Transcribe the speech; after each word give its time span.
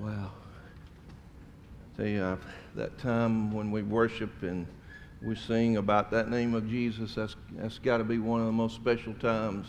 Wow. 0.00 0.30
You, 1.98 2.22
uh, 2.22 2.36
that 2.74 2.96
time 2.96 3.52
when 3.52 3.70
we 3.70 3.82
worship 3.82 4.30
and 4.42 4.66
we 5.20 5.34
sing 5.34 5.76
about 5.76 6.10
that 6.12 6.30
name 6.30 6.54
of 6.54 6.70
Jesus, 6.70 7.14
that's, 7.14 7.36
that's 7.52 7.78
got 7.78 7.98
to 7.98 8.04
be 8.04 8.16
one 8.16 8.40
of 8.40 8.46
the 8.46 8.52
most 8.52 8.76
special 8.76 9.12
times 9.12 9.66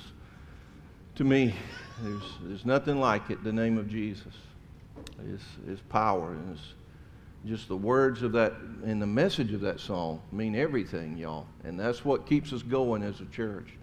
to 1.16 1.25
me. 1.25 1.54
There's, 2.02 2.23
there's 2.44 2.66
nothing 2.66 2.98
like 2.98 3.30
it, 3.30 3.44
the 3.44 3.52
name 3.52 3.77
of 3.77 3.89
Jesus. 3.89 4.34
It's, 5.34 5.44
it's 5.67 5.81
power. 5.89 6.32
And 6.32 6.55
it's 6.55 6.75
just 7.45 7.68
the 7.68 7.75
words 7.75 8.23
of 8.23 8.32
that 8.32 8.54
and 8.86 9.02
the 9.02 9.07
message 9.07 9.52
of 9.52 9.59
that 9.61 9.82
song 9.82 10.21
mean 10.32 10.55
everything, 10.55 11.18
y'all. 11.18 11.48
And 11.66 11.77
that's 11.77 12.05
what 12.05 12.25
keeps 12.25 12.54
us 12.54 12.61
going 12.61 13.04
as 13.04 13.20
a 13.20 13.25
church. 13.25 13.73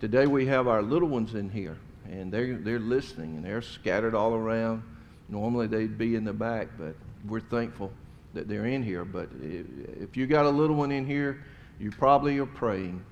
Today 0.00 0.26
we 0.26 0.46
have 0.46 0.68
our 0.68 0.80
little 0.80 1.08
ones 1.08 1.34
in 1.34 1.50
here, 1.50 1.76
and 2.10 2.32
they're, 2.32 2.56
they're 2.56 2.80
listening, 2.80 3.36
and 3.36 3.44
they're 3.44 3.60
scattered 3.60 4.14
all 4.14 4.32
around. 4.32 4.84
Normally 5.32 5.66
they'd 5.66 5.96
be 5.96 6.14
in 6.14 6.24
the 6.24 6.32
back, 6.34 6.68
but 6.78 6.94
we're 7.26 7.40
thankful 7.40 7.90
that 8.34 8.48
they're 8.48 8.66
in 8.66 8.82
here. 8.82 9.06
But 9.06 9.30
if 9.40 10.14
you 10.14 10.26
got 10.26 10.44
a 10.44 10.50
little 10.50 10.76
one 10.76 10.92
in 10.92 11.06
here, 11.06 11.42
you 11.80 11.90
probably 11.90 12.38
are 12.38 12.44
praying, 12.44 13.02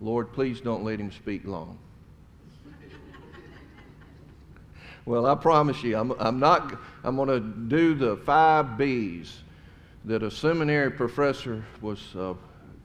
Lord, 0.00 0.32
please 0.32 0.62
don't 0.62 0.84
let 0.84 0.98
him 0.98 1.12
speak 1.12 1.44
long. 1.44 1.78
well, 5.04 5.26
I 5.26 5.34
promise 5.34 5.82
you, 5.82 5.98
I'm, 5.98 6.12
I'm 6.12 6.40
not, 6.40 6.78
I'm 7.04 7.16
going 7.16 7.28
to 7.28 7.40
do 7.40 7.94
the 7.94 8.16
five 8.16 8.78
B's 8.78 9.42
that 10.06 10.22
a 10.22 10.30
seminary 10.30 10.92
professor 10.92 11.62
was 11.82 12.16
uh, 12.16 12.32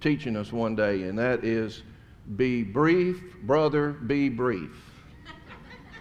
teaching 0.01 0.35
us 0.35 0.51
one 0.51 0.75
day, 0.75 1.03
and 1.03 1.17
that 1.17 1.45
is 1.45 1.83
be 2.35 2.63
brief, 2.63 3.23
brother, 3.43 3.91
be 3.91 4.27
brief. 4.27 4.83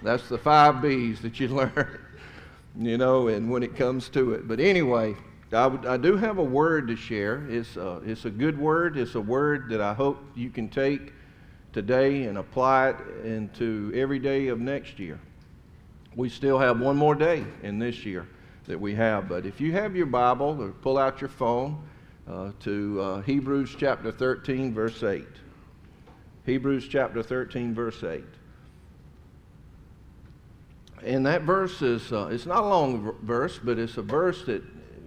That's 0.02 0.28
the 0.28 0.38
five 0.38 0.82
B's 0.82 1.20
that 1.20 1.38
you 1.38 1.48
learn 1.48 2.00
you 2.76 2.98
know, 2.98 3.28
and 3.28 3.50
when 3.50 3.62
it 3.62 3.76
comes 3.76 4.08
to 4.10 4.32
it. 4.34 4.48
But 4.48 4.60
anyway, 4.60 5.16
I, 5.52 5.96
do 5.96 6.16
have 6.16 6.38
a 6.38 6.44
word 6.44 6.88
to 6.88 6.96
share. 6.96 7.46
It's 7.48 7.76
a, 7.76 7.88
uh, 7.88 8.00
it's 8.04 8.24
a 8.24 8.30
good 8.30 8.58
word. 8.58 8.96
It's 8.96 9.14
a 9.14 9.20
word 9.20 9.70
that 9.70 9.80
I 9.80 9.94
hope 9.94 10.18
you 10.34 10.50
can 10.50 10.68
take 10.68 11.12
today 11.72 12.24
and 12.24 12.38
apply 12.38 12.90
it 12.90 12.96
into 13.24 13.92
every 13.94 14.18
day 14.18 14.48
of 14.48 14.60
next 14.60 14.98
year. 14.98 15.18
We 16.16 16.28
still 16.28 16.58
have 16.58 16.80
one 16.80 16.96
more 16.96 17.14
day 17.14 17.44
in 17.62 17.78
this 17.78 18.04
year 18.04 18.28
that 18.66 18.78
we 18.78 18.94
have. 18.94 19.28
But 19.28 19.46
if 19.46 19.60
you 19.60 19.72
have 19.72 19.96
your 19.96 20.06
Bible 20.06 20.60
or 20.60 20.70
pull 20.70 20.98
out 20.98 21.20
your 21.20 21.30
phone 21.30 21.82
uh, 22.28 22.52
to 22.60 23.00
uh, 23.00 23.22
Hebrews 23.22 23.74
chapter 23.78 24.12
13, 24.12 24.74
verse 24.74 25.02
8. 25.02 25.24
Hebrews 26.44 26.88
chapter 26.88 27.22
13, 27.22 27.74
verse 27.74 28.02
8 28.02 28.24
and 31.04 31.26
that 31.26 31.42
verse 31.42 31.82
is, 31.82 32.12
uh, 32.12 32.28
it's 32.30 32.46
not 32.46 32.64
a 32.64 32.66
long 32.66 33.14
verse, 33.22 33.58
but 33.62 33.78
it's 33.78 33.96
a 33.96 34.02
verse 34.02 34.44
that 34.44 34.62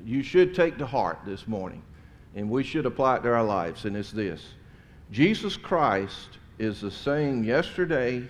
you 0.06 0.23
should 0.23 0.56
take 0.56 0.78
to 0.78 0.86
heart 0.86 1.20
this 1.25 1.48
morning. 1.48 1.83
And 2.36 2.50
we 2.50 2.64
should 2.64 2.86
apply 2.86 3.17
it 3.17 3.23
to 3.23 3.33
our 3.33 3.44
lives. 3.44 3.86
And 3.86 3.95
it's 3.95 4.11
this 4.11 4.44
Jesus 5.11 5.58
Christ 5.58 6.38
is 6.59 6.81
the 6.81 6.92
same 6.92 7.44
yesterday 7.44 8.28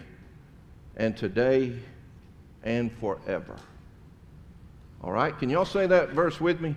and 0.96 1.16
today 1.16 1.74
and 2.64 2.92
forever. 2.94 3.56
All 5.04 5.12
right? 5.12 5.38
Can 5.38 5.50
y'all 5.50 5.66
say 5.66 5.88
that 5.88 6.10
verse 6.10 6.40
with 6.40 6.62
me? 6.62 6.76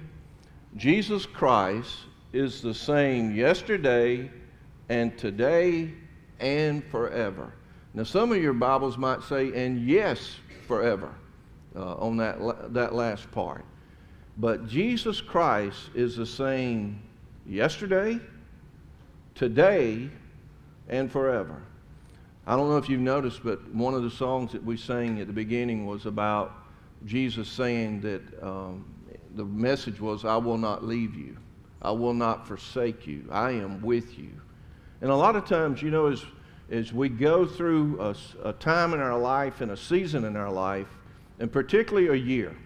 Jesus 0.76 1.26
Christ 1.26 1.96
is 2.32 2.60
the 2.60 2.74
same 2.74 3.34
yesterday 3.34 4.30
and 4.88 5.16
today 5.16 5.92
and 6.40 6.84
forever. 6.84 7.52
Now, 7.92 8.02
some 8.02 8.32
of 8.32 8.42
your 8.42 8.54
Bibles 8.54 8.98
might 8.98 9.22
say, 9.22 9.52
and 9.54 9.86
yes, 9.86 10.36
forever 10.64 11.14
uh, 11.76 11.94
on 11.94 12.16
that, 12.16 12.72
that 12.72 12.94
last 12.94 13.30
part. 13.30 13.64
But 14.36 14.66
Jesus 14.66 15.20
Christ 15.20 15.90
is 15.94 16.16
the 16.16 16.26
same 16.26 17.00
yesterday, 17.46 18.18
today, 19.34 20.10
and 20.88 21.10
forever. 21.10 21.62
I 22.46 22.56
don't 22.56 22.68
know 22.68 22.76
if 22.76 22.88
you've 22.88 23.00
noticed, 23.00 23.42
but 23.42 23.66
one 23.72 23.94
of 23.94 24.02
the 24.02 24.10
songs 24.10 24.52
that 24.52 24.62
we 24.62 24.76
sang 24.76 25.20
at 25.20 25.26
the 25.26 25.32
beginning 25.32 25.86
was 25.86 26.06
about 26.06 26.52
Jesus 27.06 27.48
saying 27.48 28.00
that 28.02 28.22
um, 28.42 28.84
the 29.34 29.44
message 29.44 30.00
was, 30.00 30.24
I 30.24 30.36
will 30.36 30.58
not 30.58 30.84
leave 30.84 31.14
you. 31.14 31.36
I 31.80 31.90
will 31.90 32.14
not 32.14 32.46
forsake 32.46 33.06
you. 33.06 33.26
I 33.30 33.52
am 33.52 33.80
with 33.82 34.18
you. 34.18 34.30
And 35.00 35.10
a 35.10 35.16
lot 35.16 35.36
of 35.36 35.46
times, 35.46 35.82
you 35.82 35.90
know, 35.90 36.06
as 36.06 36.24
as 36.70 36.92
we 36.92 37.08
go 37.08 37.46
through 37.46 38.00
a, 38.00 38.48
a, 38.48 38.52
time 38.54 38.94
in 38.94 39.00
our 39.00 39.18
life 39.18 39.60
and 39.60 39.70
a 39.70 39.76
season 39.76 40.24
in 40.24 40.36
our 40.36 40.50
life, 40.50 40.88
and 41.38 41.52
particularly 41.52 42.08
a 42.08 42.14
year. 42.14 42.56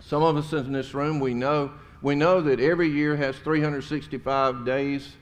Some 0.00 0.22
of 0.22 0.36
us 0.36 0.52
in 0.52 0.72
this 0.72 0.94
room, 0.94 1.20
we 1.20 1.34
know, 1.34 1.72
we 2.02 2.14
know 2.14 2.40
that 2.40 2.60
every 2.60 2.88
year 2.88 3.16
has 3.16 3.36
365 3.36 4.64
days 4.64 5.16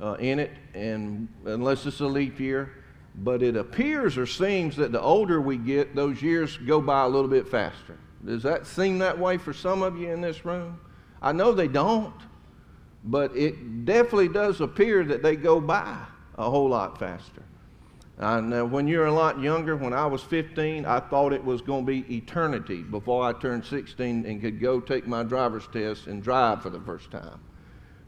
uh, 0.00 0.14
in 0.14 0.38
it, 0.38 0.52
and 0.74 1.28
unless 1.44 1.86
it's 1.86 2.00
a 2.00 2.06
leap 2.06 2.38
year. 2.38 2.72
But 3.14 3.42
it 3.42 3.56
appears 3.56 4.16
or 4.16 4.26
seems 4.26 4.76
that 4.76 4.90
the 4.90 5.00
older 5.00 5.40
we 5.40 5.58
get, 5.58 5.94
those 5.94 6.22
years 6.22 6.56
go 6.56 6.80
by 6.80 7.02
a 7.02 7.08
little 7.08 7.28
bit 7.28 7.46
faster. 7.46 7.98
Does 8.24 8.42
that 8.44 8.66
seem 8.66 8.98
that 8.98 9.18
way 9.18 9.36
for 9.36 9.52
some 9.52 9.82
of 9.82 9.98
you 9.98 10.10
in 10.10 10.20
this 10.20 10.44
room? 10.46 10.80
I 11.20 11.32
know 11.32 11.52
they 11.52 11.68
don't, 11.68 12.14
but 13.04 13.36
it 13.36 13.84
definitely 13.84 14.28
does 14.28 14.60
appear 14.60 15.04
that 15.04 15.22
they 15.22 15.36
go 15.36 15.60
by 15.60 15.98
a 16.36 16.50
whole 16.50 16.68
lot 16.68 16.98
faster. 16.98 17.42
And 18.18 18.52
uh, 18.54 18.64
when 18.64 18.86
you're 18.86 19.06
a 19.06 19.12
lot 19.12 19.40
younger, 19.40 19.74
when 19.74 19.92
I 19.92 20.06
was 20.06 20.22
15, 20.22 20.84
I 20.84 21.00
thought 21.00 21.32
it 21.32 21.44
was 21.44 21.60
going 21.60 21.84
to 21.84 21.92
be 21.92 22.14
eternity 22.14 22.82
before 22.82 23.24
I 23.24 23.32
turned 23.32 23.64
16 23.64 24.26
and 24.26 24.40
could 24.40 24.60
go 24.60 24.80
take 24.80 25.06
my 25.06 25.22
driver's 25.22 25.66
test 25.72 26.06
and 26.06 26.22
drive 26.22 26.62
for 26.62 26.70
the 26.70 26.80
first 26.80 27.10
time. 27.10 27.40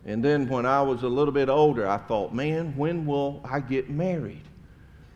And 0.05 0.23
then 0.23 0.49
when 0.49 0.67
I 0.67 0.83
was 0.83 1.03
a 1.03 1.09
little 1.09 1.33
bit 1.33 1.49
older, 1.49 1.89
I 1.89 1.97
thought, 1.97 2.35
man, 2.35 2.77
when 2.77 3.07
will 3.07 3.41
I 3.45 3.61
get 3.61 3.89
married? 3.89 4.43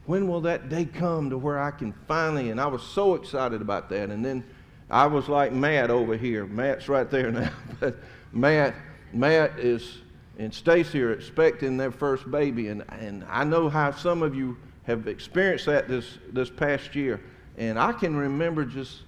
When 0.07 0.27
will 0.27 0.41
that 0.43 0.71
day 0.71 0.87
come 0.87 1.29
to 1.31 1.37
where 1.37 1.59
I 1.59 1.71
can 1.71 1.93
finally? 2.09 2.51
And 2.51 2.59
I 2.59 2.67
was 2.67 2.83
so 2.83 3.15
excited 3.15 3.61
about 3.61 3.91
that. 3.91 4.09
And 4.09 4.25
then 4.25 4.43
I 4.89 5.07
was 5.07 5.29
like 5.29 5.53
Matt 5.53 5.91
over 5.91 6.17
here. 6.17 6.47
Matt's 6.47 6.89
right 6.89 7.11
there 7.11 7.31
now. 7.31 7.53
but 7.81 7.99
Matt, 8.33 8.75
Matt 9.13 9.59
is 9.59 9.99
and 10.39 10.55
Stacy 10.55 11.03
are 11.03 11.13
expecting 11.13 11.77
their 11.77 11.91
first 11.91 12.31
baby. 12.31 12.69
And, 12.69 12.85
and 12.89 13.25
I 13.29 13.43
know 13.45 13.69
how 13.69 13.91
some 13.91 14.23
of 14.23 14.35
you 14.35 14.57
have 14.85 15.09
experienced 15.09 15.67
that 15.67 15.89
this, 15.89 16.19
this 16.33 16.49
past 16.49 16.95
year. 16.95 17.21
And 17.59 17.79
I 17.79 17.93
can 17.93 18.17
remember 18.17 18.65
just, 18.65 19.03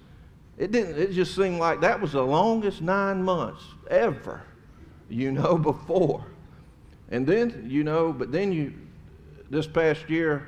it 0.57 0.71
didn't, 0.71 0.99
it 0.99 1.13
just 1.13 1.33
seemed 1.33 1.57
like 1.57 1.79
that 1.81 1.99
was 1.99 2.11
the 2.11 2.21
longest 2.21 2.81
nine 2.81 3.23
months 3.23 3.63
ever, 3.89 4.43
you 5.09 5.31
know, 5.31 5.57
before. 5.57 6.25
And 7.09 7.25
then, 7.25 7.65
you 7.69 7.85
know, 7.85 8.11
but 8.11 8.31
then 8.31 8.51
you, 8.51 8.73
this 9.49 9.67
past 9.67 10.09
year, 10.09 10.47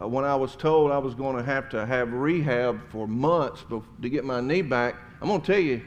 uh, 0.00 0.06
when 0.06 0.24
I 0.24 0.36
was 0.36 0.54
told 0.54 0.92
I 0.92 0.98
was 0.98 1.14
going 1.14 1.36
to 1.36 1.42
have 1.42 1.68
to 1.70 1.84
have 1.84 2.12
rehab 2.12 2.80
for 2.90 3.08
months 3.08 3.64
to 3.68 4.08
get 4.08 4.24
my 4.24 4.40
knee 4.40 4.62
back, 4.62 4.94
I'm 5.20 5.28
going 5.28 5.40
to 5.40 5.46
tell 5.46 5.60
you, 5.60 5.82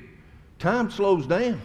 time 0.59 0.92
slows 0.92 1.26
down 1.26 1.62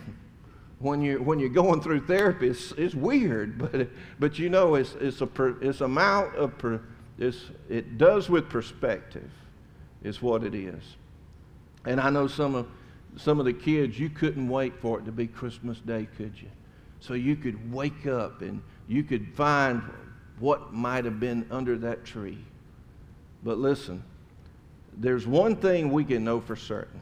when 0.81 1.03
you 1.03 1.23
when 1.23 1.39
you're 1.39 1.49
going 1.49 1.81
through 1.81 2.07
therapy, 2.07 2.49
it's, 2.49 2.73
it's 2.73 2.95
weird, 2.95 3.59
but 3.73 3.89
but 4.19 4.39
you 4.39 4.49
know 4.49 4.75
it's 4.75 4.95
it's 5.01 5.21
a 5.21 5.27
per, 5.27 5.57
it's 5.61 5.81
amount 5.81 6.37
of 6.37 6.57
per, 6.59 6.81
it's, 7.19 7.51
it 7.69 7.99
does 7.99 8.29
with 8.29 8.49
perspective, 8.49 9.31
is 10.03 10.23
what 10.23 10.45
it 10.45 10.55
is. 10.55 10.97
And 11.85 12.01
I 12.01 12.11
know 12.11 12.27
some 12.27 12.55
of 12.55 12.67
some 13.17 13.41
of 13.41 13.47
the 13.47 13.53
kids 13.53 13.99
you 13.99 14.09
couldn't 14.11 14.49
wait 14.49 14.81
for 14.81 15.01
it 15.01 15.05
to 15.07 15.13
be 15.13 15.27
Christmas 15.27 15.79
Day, 15.81 16.07
could 16.17 16.41
you? 16.41 16.49
So 17.01 17.15
you 17.15 17.37
could 17.37 17.73
wake 17.73 18.07
up 18.07 18.43
and 18.43 18.63
you 18.87 19.03
could 19.03 19.35
find 19.35 19.83
what 20.39 20.73
might 20.73 21.05
have 21.05 21.19
been 21.19 21.47
under 21.51 21.77
that 21.79 22.05
tree. 22.05 22.39
But 23.43 23.59
listen, 23.59 24.03
there's 24.97 25.27
one 25.27 25.57
thing 25.57 25.91
we 25.91 26.05
can 26.05 26.25
know 26.25 26.41
for 26.41 26.57
certain 26.57 27.01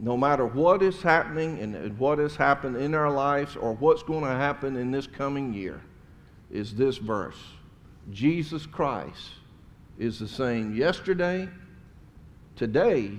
no 0.00 0.16
matter 0.16 0.46
what 0.46 0.82
is 0.82 1.02
happening 1.02 1.58
and 1.60 1.98
what 1.98 2.18
has 2.18 2.34
happened 2.34 2.76
in 2.76 2.94
our 2.94 3.10
lives 3.10 3.54
or 3.54 3.74
what's 3.74 4.02
going 4.02 4.24
to 4.24 4.30
happen 4.30 4.76
in 4.76 4.90
this 4.90 5.06
coming 5.06 5.52
year, 5.52 5.80
is 6.50 6.74
this 6.74 6.96
verse 6.96 7.36
Jesus 8.10 8.66
Christ 8.66 9.28
is 9.98 10.18
the 10.18 10.26
same 10.26 10.74
yesterday, 10.74 11.48
today, 12.56 13.12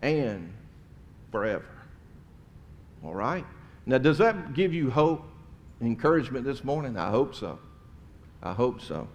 and 0.00 0.50
forever. 1.30 1.66
All 3.04 3.14
right? 3.14 3.44
Now, 3.84 3.98
does 3.98 4.16
that 4.18 4.54
give 4.54 4.72
you 4.72 4.90
hope, 4.90 5.22
encouragement 5.82 6.46
this 6.46 6.64
morning? 6.64 6.96
I 6.96 7.10
hope 7.10 7.34
so. 7.34 7.58
I 8.42 8.54
hope 8.54 8.80
so. 8.80 9.06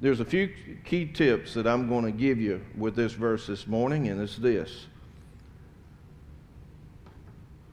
There's 0.00 0.20
a 0.20 0.24
few 0.24 0.50
key 0.84 1.06
tips 1.06 1.52
that 1.54 1.66
I'm 1.66 1.88
going 1.88 2.04
to 2.04 2.12
give 2.12 2.40
you 2.40 2.62
with 2.76 2.96
this 2.96 3.12
verse 3.12 3.46
this 3.46 3.66
morning, 3.66 4.08
and 4.08 4.20
it's 4.20 4.36
this 4.36 4.86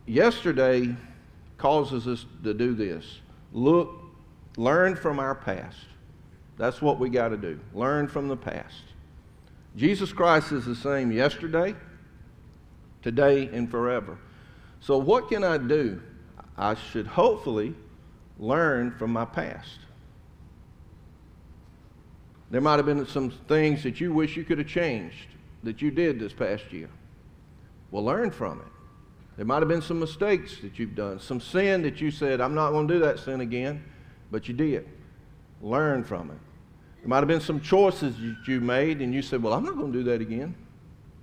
yesterday 0.06 0.96
causes 1.58 2.08
us 2.08 2.26
to 2.44 2.54
do 2.54 2.74
this 2.74 3.22
look, 3.54 4.02
learn 4.58 4.96
from 4.96 5.20
our 5.20 5.36
past. 5.36 5.78
That's 6.58 6.82
what 6.82 7.00
we 7.00 7.10
got 7.10 7.30
to 7.30 7.38
do. 7.38 7.60
Learn 7.74 8.08
from 8.08 8.28
the 8.28 8.38
past. 8.38 8.84
Jesus 9.76 10.14
Christ 10.14 10.52
is 10.52 10.66
the 10.66 10.76
same 10.76 11.12
yesterday, 11.12 11.76
today 13.02 13.50
and 13.52 13.70
forever. 13.70 14.18
So, 14.80 14.98
what 14.98 15.30
can 15.30 15.44
I 15.44 15.58
do? 15.58 16.02
I 16.58 16.76
should 16.76 17.08
hopefully 17.08 17.74
learn 18.38 18.92
from 18.92 19.12
my 19.12 19.26
past. 19.26 19.80
There 22.52 22.62
might 22.62 22.76
have 22.76 22.86
been 22.86 23.08
some 23.08 23.32
things 23.32 23.82
that 23.84 24.00
you 24.00 24.14
wish 24.14 24.38
you 24.38 24.44
could 24.44 24.60
have 24.60 24.68
changed 24.68 25.28
that 25.64 25.82
you 25.82 25.90
did 25.90 26.20
this 26.20 26.34
past 26.34 26.72
year. 26.72 26.90
Well, 27.90 28.04
learn 28.04 28.30
from 28.30 28.60
it. 28.60 28.73
There 29.36 29.46
might 29.46 29.60
have 29.60 29.68
been 29.68 29.82
some 29.82 30.00
mistakes 30.00 30.58
that 30.62 30.78
you've 30.78 30.96
done, 30.96 31.20
some 31.20 31.42
sin 31.42 31.82
that 31.84 32.00
you 32.00 32.12
said, 32.12 32.40
I'm 32.40 32.54
not 32.54 32.72
going 32.72 32.88
to 32.88 32.94
do 32.94 33.00
that 33.00 33.20
sin 33.20 33.42
again, 33.42 33.84
but 34.32 34.48
you 34.48 34.54
did. 34.54 34.88
Learn 35.62 36.04
from 36.04 36.30
it. 36.30 36.38
There 37.00 37.10
might 37.10 37.18
have 37.18 37.28
been 37.28 37.42
some 37.42 37.60
choices 37.60 38.16
that 38.16 38.48
you 38.48 38.62
made, 38.62 39.02
and 39.02 39.14
you 39.14 39.22
said, 39.22 39.42
Well, 39.42 39.54
I'm 39.54 39.64
not 39.64 39.76
going 39.76 39.92
to 39.92 39.98
do 40.00 40.04
that 40.06 40.22
again. 40.22 40.56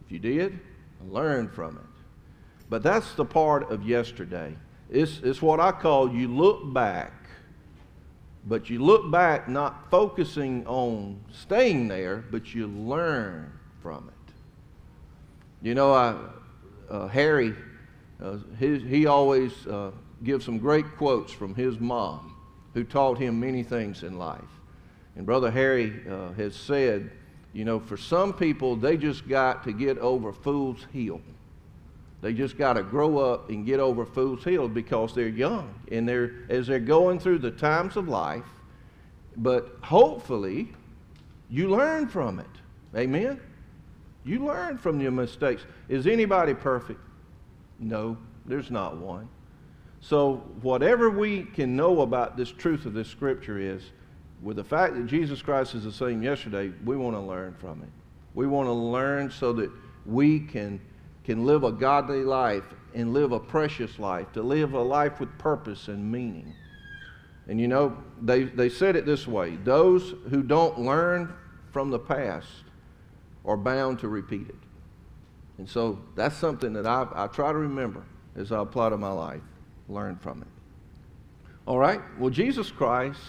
If 0.05 0.13
you 0.13 0.19
did, 0.19 0.59
learn 1.09 1.49
from 1.49 1.77
it. 1.77 2.03
But 2.69 2.83
that's 2.83 3.15
the 3.15 3.25
part 3.25 3.71
of 3.71 3.87
yesterday. 3.87 4.57
It's, 4.91 5.21
it's 5.23 5.41
what 5.41 5.61
I 5.61 5.73
call 5.73 6.13
you 6.13 6.29
look 6.29 6.73
back, 6.73 7.13
but 8.45 8.69
you 8.69 8.83
look 8.83 9.11
back 9.11 9.49
not 9.49 9.91
focusing 9.91 10.67
on 10.67 11.21
staying 11.33 11.89
there, 11.89 12.25
but 12.31 12.55
you 12.55 12.67
learn 12.67 13.53
from 13.83 14.09
it. 14.09 14.35
You 15.63 15.75
know, 15.75 15.93
I, 15.93 16.17
uh, 16.91 17.09
Harry, 17.09 17.55
uh, 18.23 18.37
his, 18.59 18.83
he 18.83 19.07
always 19.07 19.67
uh, 19.67 19.91
gives 20.23 20.45
some 20.45 20.59
great 20.59 20.97
quotes 20.97 21.33
from 21.33 21.55
his 21.55 21.79
mom, 21.79 22.37
who 22.75 22.85
taught 22.85 23.19
him 23.19 23.41
many 23.41 23.63
things 23.63 24.03
in 24.03 24.19
life. 24.19 24.41
And 25.17 25.27
Brother 25.27 25.51
Harry 25.51 26.01
uh, 26.09 26.33
has 26.33 26.55
said, 26.55 27.11
you 27.53 27.65
know, 27.65 27.81
for 27.81 27.97
some 27.97 28.33
people, 28.33 28.77
they 28.77 28.97
just 28.97 29.29
got 29.29 29.65
to 29.65 29.73
get 29.73 29.99
over 29.99 30.33
Fool's 30.33 30.87
Hill. 30.93 31.21
They 32.21 32.33
just 32.33 32.59
got 32.59 32.75
to 32.75 32.83
grow 32.83 33.19
up 33.19 33.49
and 33.49 33.65
get 33.65 33.81
over 33.81 34.05
Fool's 34.05 34.45
Hill 34.45 34.69
because 34.69 35.15
they're 35.15 35.29
young 35.29 35.75
and 35.91 36.09
they're 36.09 36.33
as 36.51 36.67
they're 36.67 36.79
going 36.79 37.19
through 37.19 37.39
the 37.39 37.51
times 37.51 37.97
of 37.97 38.09
life. 38.09 38.45
But 39.37 39.79
hopefully, 39.83 40.69
you 41.49 41.71
learn 41.71 42.09
from 42.09 42.39
it. 42.39 42.47
Amen. 42.95 43.41
You 44.25 44.45
learn 44.45 44.77
from 44.77 45.01
your 45.01 45.13
mistakes. 45.13 45.65
Is 45.89 46.07
anybody 46.07 46.53
perfect? 46.53 47.01
No, 47.81 48.17
there's 48.47 48.71
not 48.71 48.99
one. 48.99 49.29
So, 50.01 50.37
whatever 50.63 51.11
we 51.11 51.45
can 51.45 51.77
know 51.77 52.03
about 52.03 52.37
this 52.37 52.51
truth 52.51 52.87
of 52.87 52.95
this 52.95 53.09
scripture 53.09 53.59
is, 53.59 53.83
with 54.43 54.57
the 54.57 54.65
fact 54.65 54.95
that 54.95 55.07
Jesus 55.07 55.43
Christ 55.43 55.75
is 55.75 55.85
the 55.85 55.93
same 55.93 56.23
yesterday, 56.23 56.73
we 56.85 56.97
want 56.97 57.17
to 57.17 57.21
learn 57.21 57.55
from 57.55 57.83
it. 57.83 57.89
We 58.35 58.47
want 58.47 58.69
to 58.69 58.73
learn 58.73 59.31
so 59.31 59.53
that 59.55 59.71
we 60.07 60.41
can, 60.41 60.81
can 61.25 61.45
live 61.45 61.65
a 61.65 61.73
godly 61.73 62.23
life 62.23 62.65
and 62.95 63.13
live 63.13 63.33
a 63.33 63.41
precious 63.41 63.99
life, 63.99 64.33
to 64.33 64.43
live 64.43 64.73
a 64.73 64.81
life 64.81 65.21
with 65.21 65.37
purpose 65.39 65.89
and 65.89 66.11
meaning. 66.11 66.55
And 67.49 67.61
you 67.61 67.69
know, 67.69 67.97
they, 68.23 68.45
they 68.45 68.69
said 68.69 68.97
it 68.97 69.05
this 69.05 69.27
way 69.27 69.57
those 69.57 70.15
who 70.31 70.43
don't 70.43 70.79
learn 70.79 71.35
from 71.73 71.91
the 71.91 71.99
past 71.99 72.47
are 73.45 73.57
bound 73.57 73.99
to 74.01 74.09
repeat 74.09 74.49
it. 74.49 74.57
And 75.61 75.69
so 75.69 75.99
that's 76.15 76.39
something 76.39 76.73
that 76.73 76.87
I, 76.87 77.07
I 77.15 77.27
try 77.27 77.53
to 77.53 77.59
remember 77.59 78.03
as 78.35 78.51
I 78.51 78.63
apply 78.63 78.89
to 78.89 78.97
my 78.97 79.13
life, 79.13 79.43
learn 79.91 80.17
from 80.17 80.41
it. 80.41 80.49
All 81.67 81.79
right? 81.79 82.01
Well, 82.19 82.31
Jesus 82.31 82.71
Christ 82.71 83.21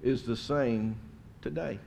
is 0.00 0.22
the 0.22 0.36
same 0.36 0.96
today. 1.42 1.80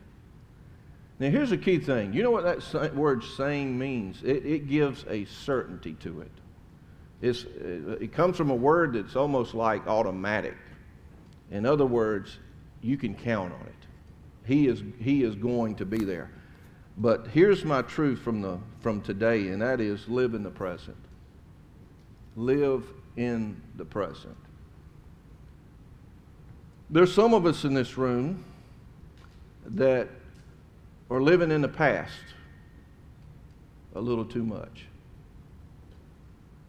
Now, 1.18 1.30
here's 1.30 1.54
a 1.54 1.58
key 1.58 1.80
thing. 1.80 2.12
You 2.12 2.24
know 2.24 2.32
what 2.32 2.44
that 2.44 2.94
word 2.94 3.24
same 3.24 3.80
means? 3.80 4.22
It, 4.22 4.46
it 4.46 4.68
gives 4.68 5.06
a 5.08 5.24
certainty 5.24 5.94
to 6.02 6.20
it. 6.20 6.32
It's, 7.22 7.46
it 8.02 8.12
comes 8.12 8.36
from 8.36 8.50
a 8.50 8.56
word 8.56 8.92
that's 8.92 9.16
almost 9.16 9.54
like 9.54 9.88
automatic. 9.88 10.58
In 11.52 11.66
other 11.66 11.86
words, 11.86 12.38
you 12.82 12.98
can 12.98 13.16
count 13.16 13.54
on 13.54 13.62
it. 13.62 13.88
He 14.46 14.68
is, 14.68 14.84
he 15.00 15.24
is 15.24 15.36
going 15.36 15.76
to 15.76 15.86
be 15.86 16.04
there. 16.04 16.32
But 16.98 17.28
here's 17.28 17.66
my 17.66 17.82
truth 17.82 18.20
from, 18.20 18.42
the, 18.42 18.60
from 18.82 19.02
today, 19.02 19.48
and 19.48 19.62
that 19.62 19.82
is 19.82 20.08
live 20.08 20.34
in 20.36 20.44
the 20.44 20.52
present. 20.52 20.98
Live 22.36 22.86
in 23.18 23.62
the 23.76 23.86
present. 23.86 24.38
There's 26.90 27.14
some 27.14 27.34
of 27.34 27.46
us 27.46 27.64
in 27.64 27.74
this 27.74 27.98
room 27.98 28.44
that 29.66 30.08
are 31.10 31.22
living 31.22 31.52
in 31.52 31.62
the 31.62 31.68
past 31.68 32.12
a 33.96 34.02
little 34.02 34.26
too 34.26 34.44
much. 34.44 34.86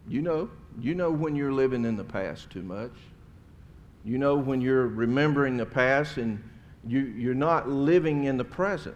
You 0.07 0.21
know, 0.21 0.49
you 0.79 0.93
know 0.95 1.11
when 1.11 1.35
you're 1.35 1.51
living 1.51 1.85
in 1.85 1.95
the 1.95 2.03
past 2.03 2.49
too 2.49 2.61
much. 2.61 2.93
You 4.03 4.17
know 4.17 4.35
when 4.35 4.61
you're 4.61 4.87
remembering 4.87 5.57
the 5.57 5.65
past 5.65 6.17
and 6.17 6.43
you, 6.87 6.99
you're 6.99 7.33
not 7.33 7.67
living 7.67 8.25
in 8.25 8.37
the 8.37 8.45
present. 8.45 8.95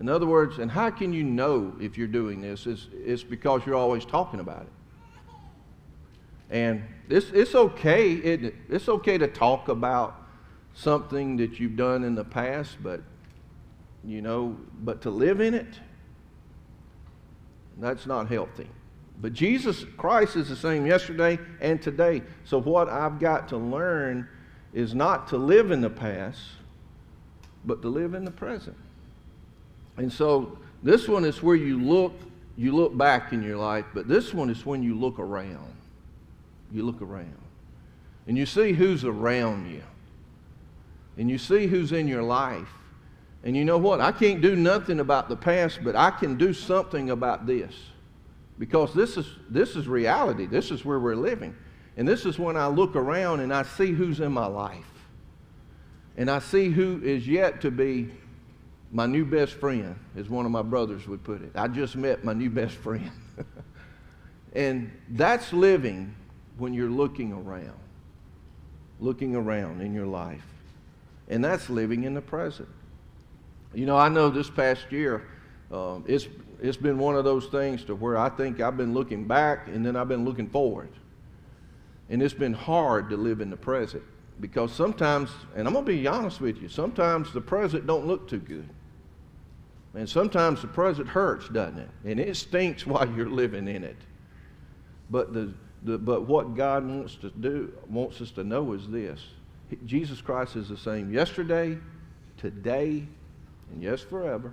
In 0.00 0.08
other 0.08 0.26
words, 0.26 0.58
and 0.58 0.70
how 0.70 0.90
can 0.90 1.12
you 1.12 1.22
know 1.22 1.74
if 1.80 1.96
you're 1.96 2.08
doing 2.08 2.40
this? 2.40 2.66
It's, 2.66 2.88
it's 2.92 3.22
because 3.22 3.62
you're 3.64 3.76
always 3.76 4.04
talking 4.04 4.40
about 4.40 4.62
it. 4.62 4.72
And 6.50 6.82
it's, 7.08 7.30
it's 7.30 7.54
okay. 7.54 8.12
It, 8.12 8.54
it's 8.68 8.88
okay 8.88 9.16
to 9.18 9.28
talk 9.28 9.68
about 9.68 10.22
something 10.74 11.36
that 11.36 11.60
you've 11.60 11.76
done 11.76 12.04
in 12.04 12.14
the 12.14 12.24
past, 12.24 12.76
but, 12.82 13.00
you 14.04 14.22
know, 14.22 14.56
but 14.80 15.02
to 15.02 15.10
live 15.10 15.40
in 15.40 15.54
it, 15.54 15.78
that's 17.78 18.06
not 18.06 18.28
healthy. 18.28 18.68
But 19.20 19.32
Jesus 19.32 19.84
Christ 19.96 20.36
is 20.36 20.48
the 20.48 20.56
same 20.56 20.84
yesterday 20.86 21.38
and 21.60 21.80
today. 21.80 22.22
So 22.44 22.60
what 22.60 22.88
I've 22.88 23.20
got 23.20 23.48
to 23.48 23.56
learn 23.56 24.28
is 24.72 24.94
not 24.94 25.28
to 25.28 25.36
live 25.36 25.70
in 25.70 25.80
the 25.80 25.90
past, 25.90 26.40
but 27.64 27.82
to 27.82 27.88
live 27.88 28.14
in 28.14 28.24
the 28.24 28.30
present. 28.30 28.76
And 29.96 30.12
so 30.12 30.58
this 30.82 31.08
one 31.08 31.24
is 31.24 31.42
where 31.42 31.56
you 31.56 31.80
look, 31.80 32.14
you 32.56 32.74
look 32.74 32.96
back 32.96 33.32
in 33.32 33.42
your 33.42 33.56
life, 33.56 33.84
but 33.94 34.08
this 34.08 34.32
one 34.34 34.50
is 34.50 34.64
when 34.66 34.82
you 34.82 34.94
look 34.94 35.18
around. 35.18 35.74
You 36.72 36.84
look 36.84 37.02
around. 37.02 37.36
And 38.26 38.38
you 38.38 38.46
see 38.46 38.72
who's 38.72 39.04
around 39.04 39.70
you. 39.70 39.82
And 41.18 41.28
you 41.28 41.38
see 41.38 41.66
who's 41.66 41.92
in 41.92 42.08
your 42.08 42.22
life. 42.22 42.68
And 43.44 43.56
you 43.56 43.64
know 43.64 43.78
what? 43.78 44.00
I 44.00 44.12
can't 44.12 44.40
do 44.40 44.56
nothing 44.56 45.00
about 45.00 45.28
the 45.28 45.36
past, 45.36 45.80
but 45.82 45.96
I 45.96 46.10
can 46.10 46.36
do 46.36 46.52
something 46.52 47.10
about 47.10 47.46
this. 47.46 47.74
Because 48.58 48.94
this 48.94 49.16
is, 49.16 49.26
this 49.50 49.76
is 49.76 49.88
reality. 49.88 50.46
This 50.46 50.70
is 50.70 50.84
where 50.84 51.00
we're 51.00 51.16
living. 51.16 51.54
And 51.96 52.06
this 52.06 52.24
is 52.24 52.38
when 52.38 52.56
I 52.56 52.68
look 52.68 52.96
around 52.96 53.40
and 53.40 53.52
I 53.52 53.64
see 53.64 53.92
who's 53.92 54.20
in 54.20 54.32
my 54.32 54.46
life. 54.46 54.84
And 56.16 56.30
I 56.30 56.38
see 56.38 56.70
who 56.70 57.00
is 57.02 57.26
yet 57.26 57.60
to 57.62 57.70
be 57.70 58.10
my 58.92 59.06
new 59.06 59.24
best 59.24 59.54
friend, 59.54 59.96
as 60.16 60.28
one 60.28 60.44
of 60.44 60.52
my 60.52 60.60
brothers 60.60 61.08
would 61.08 61.24
put 61.24 61.42
it. 61.42 61.52
I 61.54 61.66
just 61.66 61.96
met 61.96 62.24
my 62.24 62.34
new 62.34 62.50
best 62.50 62.74
friend. 62.74 63.10
and 64.52 64.92
that's 65.08 65.50
living 65.52 66.14
when 66.58 66.74
you're 66.74 66.90
looking 66.90 67.32
around, 67.32 67.78
looking 69.00 69.34
around 69.34 69.80
in 69.80 69.94
your 69.94 70.06
life. 70.06 70.44
And 71.28 71.42
that's 71.42 71.70
living 71.70 72.04
in 72.04 72.12
the 72.12 72.20
present. 72.20 72.68
You 73.72 73.86
know, 73.86 73.96
I 73.96 74.10
know 74.10 74.28
this 74.28 74.50
past 74.50 74.92
year, 74.92 75.26
um, 75.70 76.04
it's, 76.06 76.28
it's 76.60 76.76
been 76.76 76.98
one 76.98 77.16
of 77.16 77.24
those 77.24 77.46
things 77.46 77.84
to 77.84 77.94
where 77.94 78.18
I 78.18 78.28
think 78.28 78.60
I've 78.60 78.76
been 78.76 78.92
looking 78.92 79.24
back 79.24 79.68
and 79.68 79.86
then 79.86 79.96
I've 79.96 80.08
been 80.08 80.26
looking 80.26 80.50
forward. 80.50 80.90
And 82.10 82.22
it's 82.22 82.34
been 82.34 82.52
hard 82.52 83.08
to 83.08 83.16
live 83.16 83.40
in 83.40 83.48
the 83.48 83.56
present 83.56 84.02
because 84.38 84.70
sometimes, 84.70 85.30
and 85.56 85.66
I'm 85.66 85.72
going 85.72 85.86
to 85.86 85.92
be 85.92 86.06
honest 86.06 86.42
with 86.42 86.60
you, 86.60 86.68
sometimes 86.68 87.32
the 87.32 87.40
present 87.40 87.86
don't 87.86 88.06
look 88.06 88.28
too 88.28 88.38
good. 88.38 88.68
And 89.94 90.08
sometimes 90.08 90.62
the 90.62 90.68
present 90.68 91.08
hurts, 91.08 91.48
doesn't 91.48 91.78
it? 91.78 91.90
And 92.04 92.18
it 92.18 92.36
stinks 92.36 92.86
while 92.86 93.08
you're 93.08 93.28
living 93.28 93.68
in 93.68 93.84
it. 93.84 93.96
But, 95.10 95.34
the, 95.34 95.52
the, 95.82 95.98
but 95.98 96.22
what 96.22 96.54
God 96.54 96.86
wants 96.86 97.16
to 97.16 97.30
do, 97.30 97.72
wants 97.88 98.20
us 98.20 98.30
to 98.32 98.44
know 98.44 98.72
is 98.72 98.88
this. 98.88 99.20
Jesus 99.86 100.20
Christ 100.20 100.56
is 100.56 100.68
the 100.68 100.76
same 100.76 101.12
yesterday, 101.12 101.78
today, 102.36 103.06
and 103.72 103.82
yes, 103.82 104.00
forever, 104.00 104.52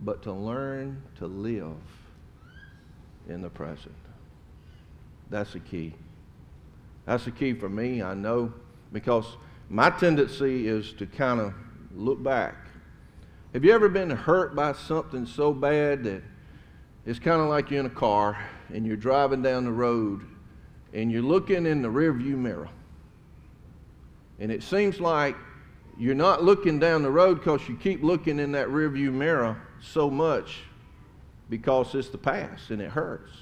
but 0.00 0.22
to 0.22 0.32
learn 0.32 1.00
to 1.18 1.26
live 1.26 1.76
in 3.28 3.40
the 3.40 3.50
present. 3.50 3.94
That's 5.30 5.52
the 5.52 5.60
key. 5.60 5.94
That's 7.06 7.24
the 7.24 7.30
key 7.30 7.54
for 7.54 7.68
me, 7.68 8.02
I 8.02 8.14
know, 8.14 8.52
because 8.92 9.36
my 9.70 9.90
tendency 9.90 10.66
is 10.66 10.92
to 10.94 11.06
kind 11.06 11.40
of 11.40 11.54
look 11.94 12.22
back 12.22 12.54
have 13.54 13.64
you 13.64 13.72
ever 13.72 13.88
been 13.88 14.10
hurt 14.10 14.54
by 14.54 14.72
something 14.72 15.24
so 15.24 15.54
bad 15.54 16.04
that 16.04 16.22
it's 17.06 17.18
kind 17.18 17.40
of 17.40 17.48
like 17.48 17.70
you're 17.70 17.80
in 17.80 17.86
a 17.86 17.90
car 17.90 18.38
and 18.72 18.84
you're 18.86 18.96
driving 18.96 19.40
down 19.40 19.64
the 19.64 19.72
road 19.72 20.20
and 20.92 21.10
you're 21.10 21.22
looking 21.22 21.64
in 21.64 21.80
the 21.80 21.88
rearview 21.88 22.36
mirror? 22.36 22.68
And 24.38 24.52
it 24.52 24.62
seems 24.62 25.00
like 25.00 25.34
you're 25.96 26.14
not 26.14 26.44
looking 26.44 26.78
down 26.78 27.02
the 27.02 27.10
road 27.10 27.36
because 27.36 27.66
you 27.68 27.76
keep 27.76 28.02
looking 28.02 28.38
in 28.38 28.52
that 28.52 28.68
rearview 28.68 29.12
mirror 29.12 29.60
so 29.80 30.10
much 30.10 30.60
because 31.48 31.94
it's 31.94 32.10
the 32.10 32.18
past 32.18 32.70
and 32.70 32.82
it 32.82 32.90
hurts. 32.90 33.32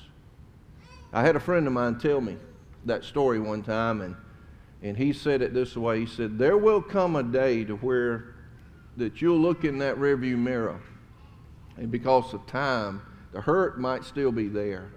I 1.13 1.23
had 1.23 1.35
a 1.35 1.41
friend 1.41 1.67
of 1.67 1.73
mine 1.73 1.99
tell 1.99 2.21
me 2.21 2.37
that 2.85 3.03
story 3.03 3.41
one 3.41 3.65
time, 3.65 4.01
and, 4.01 4.15
and 4.83 4.97
he 4.97 5.13
said 5.13 5.43
it 5.43 5.53
this 5.53 5.77
way. 5.77 6.01
He 6.01 6.07
said, 6.07 6.39
There 6.39 6.57
will 6.57 6.81
come 6.81 7.17
a 7.17 7.23
day 7.25 7.65
to 7.65 7.75
where 7.77 8.36
that 8.97 9.21
you'll 9.21 9.39
look 9.39 9.65
in 9.65 9.79
that 9.79 9.97
rearview 9.97 10.37
mirror, 10.37 10.81
and 11.77 11.91
because 11.91 12.33
of 12.33 12.47
time, 12.47 13.03
the 13.33 13.41
hurt 13.41 13.79
might 13.79 14.05
still 14.05 14.33
be 14.33 14.49
there, 14.49 14.91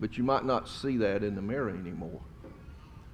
but 0.00 0.16
you 0.16 0.24
might 0.24 0.44
not 0.44 0.68
see 0.68 0.96
that 0.98 1.22
in 1.22 1.34
the 1.34 1.42
mirror 1.42 1.70
anymore. 1.70 2.20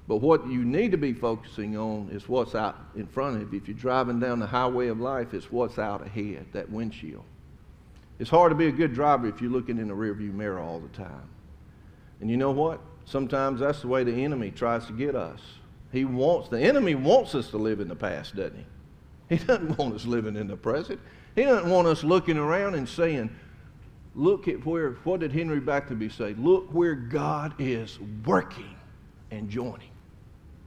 But 0.06 0.16
what 0.18 0.46
you 0.46 0.64
need 0.64 0.92
to 0.92 0.96
be 0.96 1.12
focusing 1.12 1.76
on 1.76 2.08
is 2.10 2.28
what's 2.28 2.54
out 2.54 2.76
in 2.96 3.06
front 3.06 3.42
of 3.42 3.52
you. 3.52 3.60
If 3.60 3.68
you're 3.68 3.76
driving 3.76 4.18
down 4.18 4.38
the 4.38 4.46
highway 4.46 4.88
of 4.88 4.98
life, 4.98 5.34
it's 5.34 5.52
what's 5.52 5.78
out 5.78 6.04
ahead, 6.04 6.46
that 6.52 6.70
windshield. 6.70 7.24
It's 8.18 8.30
hard 8.30 8.50
to 8.50 8.56
be 8.56 8.68
a 8.68 8.72
good 8.72 8.94
driver 8.94 9.28
if 9.28 9.42
you're 9.42 9.50
looking 9.50 9.78
in 9.78 9.88
the 9.88 9.94
rearview 9.94 10.32
mirror 10.32 10.60
all 10.60 10.80
the 10.80 10.88
time. 10.88 11.28
And 12.20 12.30
you 12.30 12.36
know 12.36 12.50
what? 12.50 12.80
Sometimes 13.04 13.60
that's 13.60 13.82
the 13.82 13.88
way 13.88 14.02
the 14.02 14.24
enemy 14.24 14.50
tries 14.50 14.86
to 14.86 14.92
get 14.92 15.14
us. 15.14 15.40
He 15.92 16.04
wants 16.04 16.48
the 16.48 16.60
enemy 16.60 16.94
wants 16.94 17.34
us 17.34 17.50
to 17.50 17.58
live 17.58 17.80
in 17.80 17.88
the 17.88 17.96
past, 17.96 18.36
doesn't 18.36 18.56
he? 18.56 18.66
He 19.28 19.36
doesn't 19.36 19.76
want 19.76 19.94
us 19.94 20.06
living 20.06 20.36
in 20.36 20.46
the 20.46 20.56
present. 20.56 21.00
He 21.34 21.42
doesn't 21.42 21.70
want 21.70 21.86
us 21.86 22.02
looking 22.02 22.36
around 22.36 22.74
and 22.74 22.88
saying, 22.88 23.30
look 24.14 24.48
at 24.48 24.64
where, 24.64 24.92
what 25.04 25.20
did 25.20 25.32
Henry 25.32 25.60
Blackaby 25.60 26.10
say? 26.10 26.34
Look 26.34 26.72
where 26.72 26.94
God 26.94 27.54
is 27.58 27.98
working 28.24 28.74
and 29.30 29.48
joining. 29.48 29.90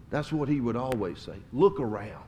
That's 0.10 0.32
what 0.32 0.48
he 0.48 0.62
would 0.62 0.76
always 0.76 1.20
say. 1.20 1.36
Look 1.52 1.80
around. 1.80 2.24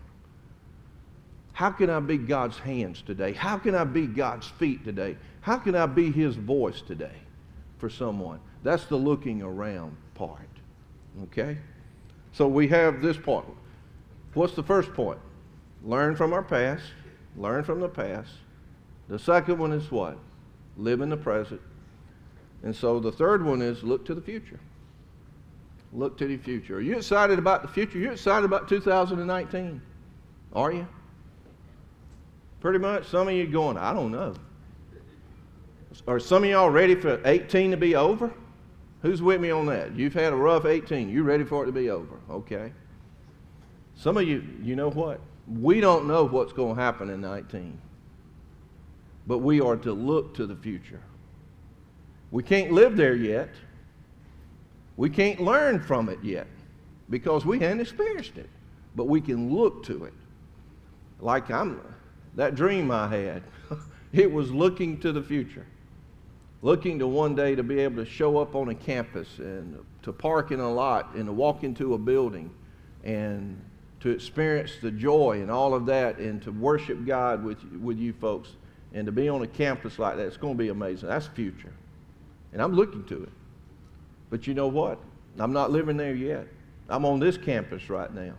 How 1.54 1.70
can 1.70 1.90
I 1.90 2.00
be 2.00 2.18
God's 2.18 2.58
hands 2.58 3.04
today? 3.04 3.34
How 3.34 3.58
can 3.58 3.76
I 3.76 3.84
be 3.84 4.08
God's 4.08 4.48
feet 4.48 4.84
today? 4.84 5.18
How 5.42 5.58
can 5.58 5.76
I 5.76 5.86
be 5.86 6.12
his 6.12 6.36
voice 6.36 6.82
today 6.82 7.16
for 7.78 7.90
someone? 7.90 8.40
That's 8.64 8.86
the 8.86 8.96
looking 8.96 9.44
around 9.44 9.96
part. 10.16 10.40
Okay? 11.24 11.58
So 12.32 12.48
we 12.48 12.68
have 12.70 13.02
this 13.02 13.18
point. 13.18 13.46
What's 14.34 14.56
the 14.56 14.64
first 14.64 14.94
point? 14.94 15.20
Learn 15.84 16.16
from 16.16 16.34
our 16.34 16.44
past. 16.44 16.84
Learn 17.36 17.64
from 17.64 17.80
the 17.80 17.90
past. 17.90 18.30
The 19.10 19.20
second 19.20 19.58
one 19.58 19.72
is 19.72 19.92
what? 19.92 20.18
Live 20.78 21.02
in 21.02 21.10
the 21.10 21.18
present. 21.18 21.62
And 22.64 22.76
so 22.76 23.00
the 23.00 23.12
third 23.12 23.46
one 23.46 23.62
is 23.62 23.84
look 23.84 24.06
to 24.06 24.16
the 24.16 24.22
future. 24.22 24.60
Look 25.92 26.18
to 26.18 26.28
the 26.28 26.38
future. 26.38 26.78
Are 26.78 26.82
you 26.82 26.98
excited 26.98 27.38
about 27.38 27.62
the 27.62 27.68
future? 27.68 27.98
You're 27.98 28.08
you 28.08 28.14
excited 28.14 28.46
about 28.46 28.70
2019? 28.70 29.82
Are 30.54 30.72
you? 30.72 30.88
Pretty 32.62 32.80
much. 32.80 33.06
Some 33.08 33.28
of 33.28 33.34
you 33.34 33.46
going, 33.46 33.78
I 33.78 33.94
don't 33.94 34.12
know. 34.12 34.34
Are 36.08 36.20
some 36.20 36.44
of 36.44 36.50
y'all 36.50 36.70
ready 36.70 36.96
for 36.96 37.22
18 37.26 37.72
to 37.72 37.78
be 37.78 37.96
over? 37.96 38.32
Who's 39.02 39.22
with 39.22 39.42
me 39.42 39.52
on 39.52 39.66
that? 39.68 39.94
You've 39.96 40.14
had 40.14 40.34
a 40.34 40.36
rough 40.36 40.66
18. 40.66 41.10
You 41.10 41.24
ready 41.24 41.44
for 41.44 41.64
it 41.64 41.66
to 41.68 41.72
be 41.72 41.90
over? 41.90 42.16
Okay. 42.30 42.72
Some 43.96 44.18
of 44.18 44.28
you, 44.28 44.44
you 44.62 44.76
know 44.76 44.90
what? 44.90 45.20
We 45.48 45.82
don't 45.82 46.08
know 46.08 46.26
what's 46.26 46.54
going 46.54 46.76
to 46.76 46.82
happen 46.82 47.10
in 47.10 47.22
19. 47.22 47.80
But 49.28 49.40
we 49.40 49.62
are 49.62 49.78
to 49.78 49.94
look 49.94 50.34
to 50.36 50.46
the 50.46 50.56
future. 50.56 51.02
We 52.32 52.44
can't 52.44 52.72
live 52.72 52.98
there 52.98 53.16
yet. 53.16 53.50
We 54.98 55.10
can't 55.10 55.40
learn 55.42 55.82
from 55.82 56.10
it 56.10 56.20
yet 56.24 56.48
because 57.10 57.46
we 57.46 57.60
haven't 57.60 57.82
experienced 57.82 58.38
it. 58.38 58.50
But 58.96 59.06
we 59.06 59.22
can 59.22 59.54
look 59.54 59.84
to 59.86 60.06
it. 60.06 60.14
Like 61.20 61.50
I'm 61.52 61.82
that 62.36 62.56
dream 62.56 62.92
I 62.92 63.08
had. 63.08 63.44
it 64.14 64.32
was 64.32 64.52
looking 64.52 65.00
to 65.02 65.12
the 65.12 65.22
future 65.22 65.66
looking 66.64 66.98
to 66.98 67.06
one 67.06 67.36
day 67.36 67.56
to 67.56 67.62
be 67.62 67.80
able 67.80 68.04
to 68.04 68.10
show 68.10 68.38
up 68.38 68.56
on 68.56 68.70
a 68.70 68.76
campus 68.76 69.38
and 69.38 69.78
to 70.02 70.14
park 70.14 70.52
in 70.52 70.62
a 70.62 70.74
lot 70.74 71.14
and 71.14 71.26
to 71.26 71.34
walk 71.34 71.64
into 71.64 71.94
a 71.94 71.98
building 71.98 72.50
and 73.04 73.62
to 74.04 74.10
experience 74.10 74.74
the 74.82 74.92
joy 74.92 75.40
and 75.42 75.50
all 75.50 75.74
of 75.74 75.86
that 75.86 76.18
and 76.18 76.42
to 76.42 76.52
worship 76.52 77.06
God 77.06 77.42
with, 77.42 77.64
with 77.82 77.98
you 77.98 78.12
folks 78.12 78.50
and 78.94 79.06
to 79.06 79.14
be 79.14 79.30
on 79.30 79.42
a 79.42 79.48
campus 79.48 79.98
like 79.98 80.18
that. 80.18 80.26
It's 80.28 80.36
going 80.36 80.56
to 80.56 80.58
be 80.58 80.68
amazing. 80.68 81.08
That's 81.08 81.28
future. 81.28 81.72
And 82.52 82.62
I'm 82.62 82.74
looking 82.74 83.06
to 83.06 83.24
it. 83.24 83.32
But 84.30 84.46
you 84.46 84.54
know 84.54 84.68
what? 84.68 85.00
I'm 85.40 85.54
not 85.54 85.72
living 85.72 85.96
there 85.96 86.14
yet. 86.14 86.48
I'm 86.90 87.06
on 87.06 87.22
this 87.22 87.38
campus 87.38 87.90
right 87.90 88.14
now. 88.14 88.34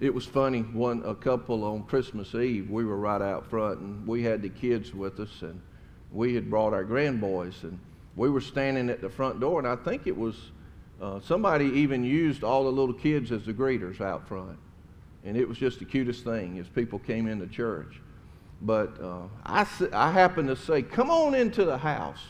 It 0.00 0.14
was 0.14 0.24
funny. 0.24 0.62
One 0.62 1.02
a 1.04 1.14
couple 1.14 1.62
on 1.62 1.82
Christmas 1.82 2.34
Eve, 2.34 2.70
we 2.70 2.86
were 2.86 2.96
right 2.96 3.20
out 3.20 3.50
front, 3.50 3.80
and 3.80 4.06
we 4.06 4.22
had 4.22 4.40
the 4.40 4.48
kids 4.48 4.94
with 4.94 5.20
us, 5.20 5.42
and 5.42 5.60
we 6.10 6.34
had 6.34 6.48
brought 6.48 6.72
our 6.72 6.84
grandboys, 6.84 7.62
and 7.62 7.78
we 8.16 8.30
were 8.30 8.40
standing 8.40 8.88
at 8.88 9.02
the 9.02 9.10
front 9.10 9.40
door, 9.40 9.58
and 9.58 9.68
I 9.68 9.76
think 9.76 10.06
it 10.06 10.16
was 10.16 10.36
uh, 11.00 11.20
somebody 11.20 11.66
even 11.66 12.04
used 12.04 12.44
all 12.44 12.64
the 12.64 12.70
little 12.70 12.94
kids 12.94 13.32
as 13.32 13.44
the 13.44 13.52
greeters 13.52 14.00
out 14.00 14.26
front. 14.28 14.58
And 15.24 15.36
it 15.36 15.48
was 15.48 15.58
just 15.58 15.78
the 15.78 15.84
cutest 15.84 16.24
thing 16.24 16.58
as 16.58 16.68
people 16.68 16.98
came 16.98 17.26
into 17.26 17.46
church. 17.46 18.00
But 18.60 19.00
uh, 19.02 19.22
I, 19.44 19.66
I 19.92 20.10
happened 20.10 20.48
to 20.48 20.56
say, 20.56 20.82
Come 20.82 21.10
on 21.10 21.34
into 21.34 21.64
the 21.64 21.78
house. 21.78 22.20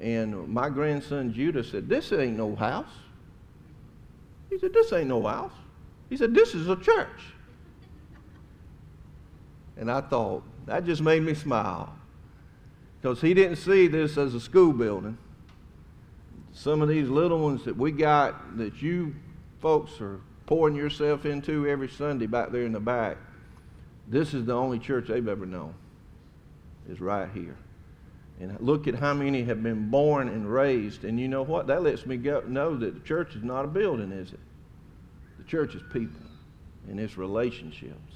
And 0.00 0.48
my 0.48 0.68
grandson 0.68 1.32
Judah 1.32 1.64
said, 1.64 1.88
This 1.88 2.12
ain't 2.12 2.36
no 2.36 2.54
house. 2.54 2.90
He 4.50 4.58
said, 4.58 4.72
This 4.72 4.92
ain't 4.92 5.08
no 5.08 5.22
house. 5.22 5.52
He 6.10 6.16
said, 6.16 6.34
This 6.34 6.54
is 6.54 6.68
a 6.68 6.76
church. 6.76 7.08
And 9.76 9.90
I 9.90 10.00
thought, 10.00 10.44
that 10.66 10.84
just 10.84 11.02
made 11.02 11.22
me 11.22 11.34
smile 11.34 11.94
because 13.00 13.20
he 13.20 13.34
didn't 13.34 13.56
see 13.56 13.86
this 13.86 14.16
as 14.16 14.34
a 14.34 14.40
school 14.40 14.72
building. 14.72 15.18
Some 16.54 16.80
of 16.80 16.88
these 16.88 17.08
little 17.08 17.40
ones 17.40 17.64
that 17.64 17.76
we 17.76 17.90
got 17.90 18.56
that 18.58 18.80
you 18.80 19.14
folks 19.60 20.00
are 20.00 20.20
pouring 20.46 20.76
yourself 20.76 21.26
into 21.26 21.66
every 21.66 21.88
Sunday 21.88 22.26
back 22.26 22.52
there 22.52 22.62
in 22.62 22.72
the 22.72 22.80
back, 22.80 23.16
this 24.06 24.32
is 24.34 24.44
the 24.44 24.54
only 24.54 24.78
church 24.78 25.08
they've 25.08 25.26
ever 25.26 25.46
known, 25.46 25.74
is 26.88 27.00
right 27.00 27.28
here. 27.34 27.56
And 28.40 28.56
look 28.60 28.86
at 28.86 28.94
how 28.94 29.14
many 29.14 29.42
have 29.44 29.62
been 29.62 29.90
born 29.90 30.28
and 30.28 30.50
raised. 30.52 31.04
And 31.04 31.18
you 31.18 31.28
know 31.28 31.42
what? 31.42 31.66
That 31.66 31.82
lets 31.82 32.06
me 32.06 32.16
go, 32.16 32.42
know 32.46 32.76
that 32.76 32.94
the 32.94 33.00
church 33.00 33.34
is 33.34 33.42
not 33.42 33.64
a 33.64 33.68
building, 33.68 34.12
is 34.12 34.32
it? 34.32 34.40
The 35.38 35.44
church 35.44 35.74
is 35.74 35.82
people 35.92 36.20
and 36.88 37.00
it's 37.00 37.16
relationships. 37.16 38.14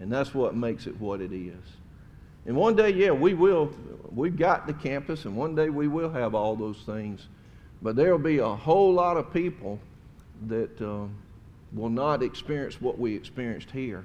And 0.00 0.10
that's 0.10 0.34
what 0.34 0.54
makes 0.54 0.86
it 0.86 1.00
what 1.00 1.20
it 1.20 1.32
is. 1.32 1.64
And 2.46 2.56
one 2.56 2.76
day, 2.76 2.90
yeah, 2.90 3.10
we 3.10 3.34
will, 3.34 3.72
we've 4.10 4.36
got 4.36 4.66
the 4.66 4.72
campus, 4.72 5.24
and 5.24 5.36
one 5.36 5.54
day 5.54 5.68
we 5.68 5.86
will 5.86 6.10
have 6.10 6.34
all 6.34 6.56
those 6.56 6.78
things. 6.84 7.28
But 7.82 7.96
there 7.96 8.12
will 8.12 8.18
be 8.18 8.38
a 8.38 8.48
whole 8.48 8.92
lot 8.92 9.16
of 9.16 9.32
people 9.32 9.80
that 10.46 10.80
um, 10.80 11.14
will 11.72 11.90
not 11.90 12.22
experience 12.22 12.80
what 12.80 12.98
we 12.98 13.14
experienced 13.14 13.70
here, 13.70 14.04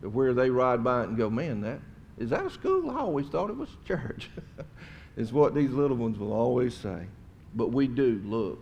where 0.00 0.34
they 0.34 0.50
ride 0.50 0.82
by 0.82 1.02
it 1.02 1.08
and 1.08 1.16
go, 1.16 1.30
man, 1.30 1.60
that 1.62 1.80
is 2.18 2.30
that 2.30 2.46
a 2.46 2.50
school? 2.50 2.90
I 2.90 2.98
always 3.00 3.26
thought 3.26 3.50
it 3.50 3.56
was 3.56 3.68
a 3.68 3.88
church. 3.88 4.30
is 5.16 5.32
what 5.32 5.54
these 5.54 5.70
little 5.70 5.96
ones 5.96 6.18
will 6.18 6.32
always 6.32 6.74
say. 6.74 7.06
But 7.54 7.72
we 7.72 7.86
do 7.86 8.20
look 8.24 8.58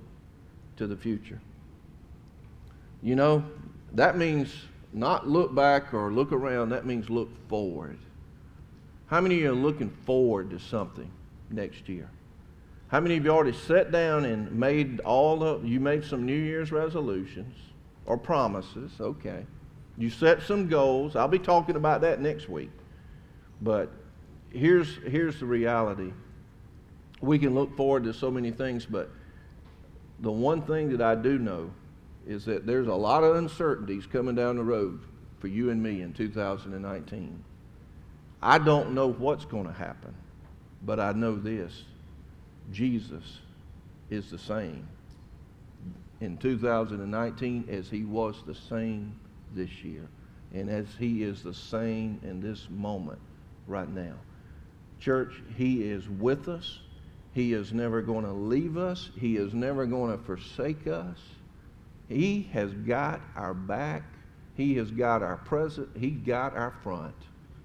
to 0.76 0.86
the 0.86 0.96
future. 0.96 1.40
You 3.02 3.16
know, 3.16 3.44
that 3.92 4.16
means 4.16 4.54
not 4.92 5.28
look 5.28 5.54
back 5.54 5.92
or 5.92 6.12
look 6.12 6.32
around, 6.32 6.70
that 6.70 6.86
means 6.86 7.10
look 7.10 7.28
forward. 7.48 7.98
How 9.06 9.20
many 9.20 9.36
of 9.36 9.40
you 9.42 9.50
are 9.50 9.54
looking 9.54 9.90
forward 10.06 10.50
to 10.50 10.58
something 10.58 11.10
next 11.50 11.88
year? 11.88 12.08
How 12.88 13.00
many 13.00 13.16
of 13.16 13.24
you 13.24 13.30
already 13.30 13.56
sat 13.56 13.90
down 13.90 14.24
and 14.24 14.52
made 14.52 15.00
all 15.00 15.38
the, 15.38 15.60
you 15.66 15.80
made 15.80 16.04
some 16.04 16.26
New 16.26 16.38
Year's 16.38 16.70
resolutions 16.70 17.56
or 18.06 18.16
promises? 18.16 18.92
Okay. 19.00 19.46
You 19.96 20.10
set 20.10 20.42
some 20.42 20.68
goals. 20.68 21.16
I'll 21.16 21.28
be 21.28 21.38
talking 21.38 21.76
about 21.76 22.02
that 22.02 22.20
next 22.20 22.48
week. 22.48 22.70
But 23.62 23.90
here's, 24.50 24.96
here's 25.06 25.40
the 25.40 25.46
reality. 25.46 26.12
We 27.20 27.38
can 27.38 27.54
look 27.54 27.76
forward 27.76 28.04
to 28.04 28.12
so 28.12 28.30
many 28.30 28.50
things, 28.50 28.84
but 28.84 29.10
the 30.20 30.32
one 30.32 30.62
thing 30.62 30.90
that 30.90 31.00
I 31.00 31.14
do 31.14 31.38
know 31.38 31.70
is 32.26 32.44
that 32.44 32.66
there's 32.66 32.88
a 32.88 32.94
lot 32.94 33.24
of 33.24 33.36
uncertainties 33.36 34.06
coming 34.06 34.34
down 34.34 34.56
the 34.56 34.64
road 34.64 35.00
for 35.38 35.48
you 35.48 35.70
and 35.70 35.82
me 35.82 36.02
in 36.02 36.12
2019. 36.12 37.44
I 38.42 38.58
don't 38.58 38.92
know 38.92 39.08
what's 39.10 39.44
going 39.44 39.66
to 39.66 39.72
happen, 39.72 40.14
but 40.82 41.00
I 41.00 41.12
know 41.12 41.36
this 41.36 41.84
Jesus 42.72 43.38
is 44.10 44.30
the 44.30 44.38
same 44.38 44.86
in 46.20 46.36
2019 46.38 47.68
as 47.70 47.88
he 47.88 48.04
was 48.04 48.42
the 48.46 48.54
same 48.54 49.14
this 49.54 49.84
year, 49.84 50.08
and 50.52 50.70
as 50.70 50.86
he 50.98 51.22
is 51.22 51.42
the 51.42 51.54
same 51.54 52.20
in 52.22 52.40
this 52.40 52.68
moment 52.70 53.18
right 53.66 53.90
now. 53.90 54.14
Church, 55.00 55.34
he 55.56 55.82
is 55.82 56.08
with 56.08 56.48
us. 56.48 56.80
He 57.34 57.52
is 57.52 57.72
never 57.72 58.00
going 58.00 58.24
to 58.24 58.32
leave 58.32 58.76
us. 58.76 59.10
He 59.18 59.36
is 59.36 59.52
never 59.52 59.86
going 59.86 60.16
to 60.16 60.24
forsake 60.24 60.86
us. 60.86 61.18
He 62.08 62.48
has 62.52 62.72
got 62.72 63.20
our 63.36 63.54
back. 63.54 64.04
He 64.56 64.76
has 64.76 64.90
got 64.90 65.22
our 65.22 65.36
present. 65.38 65.88
He's 65.98 66.18
got 66.24 66.56
our 66.56 66.72
front. 66.82 67.14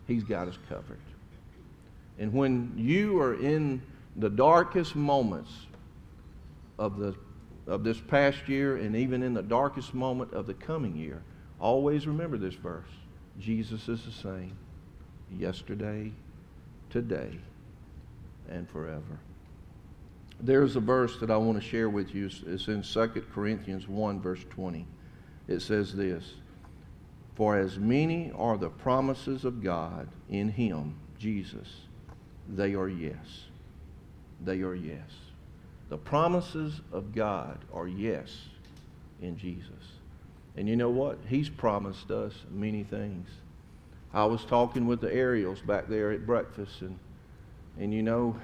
He's 0.08 0.24
got 0.24 0.48
us 0.48 0.58
covered. 0.68 1.00
And 2.18 2.34
when 2.34 2.74
you 2.76 3.22
are 3.22 3.36
in 3.36 3.82
the 4.20 4.30
darkest 4.30 4.96
moments 4.96 5.52
of, 6.78 6.98
the, 6.98 7.16
of 7.66 7.84
this 7.84 8.00
past 8.00 8.48
year 8.48 8.78
and 8.78 8.96
even 8.96 9.24
in 9.24 9.34
the 9.34 9.42
darkest 9.42 9.94
moment 9.94 10.34
of 10.34 10.46
the 10.46 10.54
coming 10.54 10.96
year, 10.96 11.24
always 11.60 12.06
remember 12.06 12.38
this 12.38 12.56
verse 12.56 12.90
Jesus 13.40 13.88
is 13.88 14.04
the 14.04 14.12
same 14.12 14.58
yesterday, 15.38 16.12
today, 16.90 17.40
and 18.50 18.70
forever. 18.70 19.20
There's 20.42 20.76
a 20.76 20.82
verse 20.82 21.18
that 21.20 21.32
I 21.32 21.38
want 21.38 21.62
to 21.62 21.66
share 21.66 21.90
with 21.90 22.14
you. 22.14 22.30
It's 22.48 22.68
in 22.68 22.82
2 22.82 23.08
Corinthians 23.34 23.88
1, 23.88 24.22
verse 24.22 24.44
20. 24.50 24.86
It 25.48 25.62
says 25.62 25.94
this 25.94 26.34
For 27.36 27.58
as 27.58 27.78
many 27.78 28.32
are 28.36 28.58
the 28.58 28.70
promises 28.70 29.46
of 29.46 29.64
God 29.64 30.10
in 30.30 30.50
Him, 30.50 30.96
Jesus, 31.18 31.68
they 32.50 32.74
are 32.74 32.90
yes. 32.90 33.49
They 34.44 34.62
are 34.62 34.76
yes. 34.76 35.10
The 35.90 35.98
promises 35.98 36.82
of 36.92 37.14
God 37.14 37.58
are 37.74 37.88
yes 37.88 38.30
in 39.22 39.38
Jesus. 39.38 39.66
And 40.56 40.68
you 40.68 40.76
know 40.76 40.90
what? 40.90 41.18
He's 41.28 41.50
promised 41.50 42.12
us 42.12 42.34
many 42.52 42.84
things. 42.84 43.28
I 44.14 44.26
was 44.26 44.44
talking 44.46 44.88
with 44.88 45.02
the 45.02 45.14
Ariels 45.14 45.62
back 45.62 45.88
there 45.88 46.12
at 46.12 46.26
breakfast, 46.26 46.82
and, 46.82 46.98
and 47.80 47.94
you 47.94 48.02
know, 48.02 48.36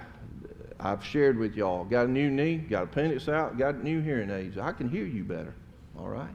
I've 0.80 1.04
shared 1.04 1.38
with 1.38 1.56
y'all. 1.56 1.86
Got 1.86 2.08
a 2.08 2.12
new 2.12 2.30
knee, 2.30 2.58
got 2.58 2.84
appendix 2.84 3.28
out, 3.28 3.58
got 3.58 3.84
new 3.84 4.02
hearing 4.02 4.30
aids. 4.30 4.58
I 4.58 4.72
can 4.72 4.90
hear 4.90 5.06
you 5.06 5.24
better, 5.24 5.54
all 5.98 6.08
right? 6.08 6.34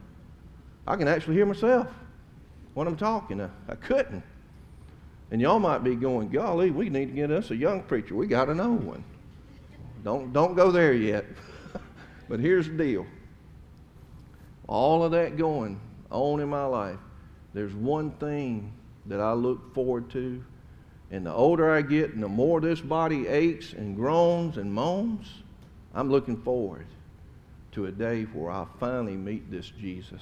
I 0.87 0.95
can 0.95 1.07
actually 1.07 1.35
hear 1.35 1.45
myself 1.45 1.87
when 2.73 2.87
I'm 2.87 2.97
talking. 2.97 3.39
I, 3.41 3.49
I 3.69 3.75
couldn't. 3.75 4.23
And 5.29 5.39
y'all 5.39 5.59
might 5.59 5.83
be 5.83 5.95
going, 5.95 6.29
golly, 6.29 6.71
we 6.71 6.89
need 6.89 7.07
to 7.07 7.13
get 7.13 7.31
us 7.31 7.51
a 7.51 7.55
young 7.55 7.83
preacher. 7.83 8.15
We 8.15 8.27
got 8.27 8.49
an 8.49 8.59
old 8.59 8.83
one. 8.83 9.03
Don't, 10.03 10.33
don't 10.33 10.55
go 10.55 10.71
there 10.71 10.93
yet. 10.93 11.25
but 12.29 12.39
here's 12.39 12.67
the 12.67 12.77
deal 12.77 13.05
all 14.67 15.03
of 15.03 15.11
that 15.11 15.37
going 15.37 15.79
on 16.09 16.39
in 16.39 16.49
my 16.49 16.65
life, 16.65 16.99
there's 17.53 17.73
one 17.73 18.11
thing 18.11 18.71
that 19.05 19.19
I 19.19 19.33
look 19.33 19.73
forward 19.73 20.09
to. 20.11 20.43
And 21.11 21.25
the 21.25 21.33
older 21.33 21.69
I 21.69 21.81
get 21.81 22.13
and 22.13 22.23
the 22.23 22.29
more 22.29 22.61
this 22.61 22.79
body 22.79 23.27
aches 23.27 23.73
and 23.73 23.97
groans 23.97 24.57
and 24.57 24.73
moans, 24.73 25.27
I'm 25.93 26.09
looking 26.09 26.41
forward 26.41 26.87
to 27.73 27.87
a 27.87 27.91
day 27.91 28.23
where 28.23 28.49
I'll 28.49 28.69
finally 28.79 29.17
meet 29.17 29.51
this 29.51 29.69
Jesus 29.77 30.21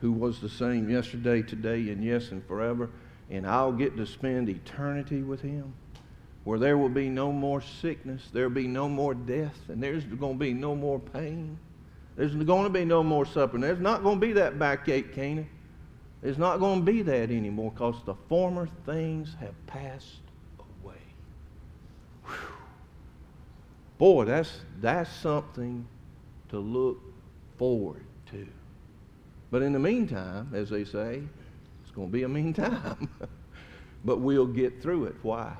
who 0.00 0.12
was 0.12 0.40
the 0.40 0.48
same 0.48 0.88
yesterday, 0.88 1.42
today, 1.42 1.88
and 1.88 2.04
yes, 2.04 2.30
and 2.30 2.46
forever. 2.46 2.90
And 3.30 3.46
I'll 3.46 3.72
get 3.72 3.96
to 3.96 4.06
spend 4.06 4.48
eternity 4.48 5.22
with 5.22 5.40
him 5.40 5.72
where 6.44 6.58
there 6.58 6.76
will 6.76 6.90
be 6.90 7.08
no 7.08 7.32
more 7.32 7.62
sickness, 7.62 8.28
there 8.32 8.48
will 8.48 8.54
be 8.54 8.66
no 8.66 8.88
more 8.88 9.14
death, 9.14 9.58
and 9.68 9.82
there's 9.82 10.04
going 10.04 10.34
to 10.34 10.38
be 10.38 10.52
no 10.52 10.76
more 10.76 10.98
pain. 10.98 11.58
There's 12.16 12.34
going 12.34 12.64
to 12.64 12.70
be 12.70 12.84
no 12.84 13.02
more 13.02 13.26
suffering. 13.26 13.62
There's 13.62 13.80
not 13.80 14.02
going 14.02 14.20
to 14.20 14.26
be 14.26 14.34
that 14.34 14.58
backache, 14.58 15.14
Canaan. 15.14 15.48
There's 16.22 16.38
not 16.38 16.58
going 16.58 16.80
to 16.80 16.84
be 16.84 17.02
that 17.02 17.30
anymore 17.30 17.72
because 17.72 17.96
the 18.04 18.14
former 18.28 18.68
things 18.86 19.34
have 19.40 19.54
passed 19.66 20.20
away. 20.58 20.94
Whew. 22.24 22.34
Boy, 23.98 24.24
that's, 24.24 24.60
that's 24.80 25.12
something 25.16 25.86
to 26.50 26.58
look 26.58 26.98
forward 27.58 28.04
to. 28.30 28.46
But 29.50 29.62
in 29.62 29.72
the 29.72 29.78
meantime, 29.78 30.50
as 30.54 30.70
they 30.70 30.84
say, 30.84 31.22
it's 31.82 31.90
going 31.94 32.08
to 32.08 32.12
be 32.12 32.22
a 32.22 32.28
mean 32.28 32.52
time. 32.54 33.08
but 34.04 34.18
we'll 34.18 34.46
get 34.46 34.82
through 34.82 35.06
it. 35.06 35.16
Why? 35.22 35.56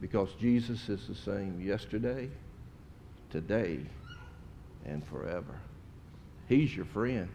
Because 0.00 0.32
Jesus 0.40 0.88
is 0.88 1.06
the 1.08 1.14
same 1.14 1.60
yesterday, 1.60 2.30
today, 3.30 3.80
and 4.86 5.04
forever. 5.06 5.58
He's 6.48 6.74
your 6.74 6.86
friend, 6.86 7.28